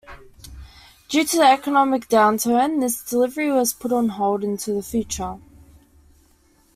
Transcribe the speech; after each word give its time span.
Due 1.09 1.23
to 1.23 1.37
the 1.37 1.43
economic 1.47 2.09
downturn 2.09 2.79
this 2.79 3.03
delivery 3.07 3.51
was 3.51 3.71
put 3.71 3.91
on 3.93 4.09
hold 4.09 4.43
until 4.43 4.77
the 4.77 4.81
future. 4.81 5.37